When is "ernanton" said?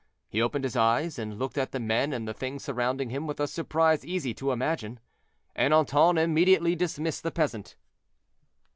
5.55-6.17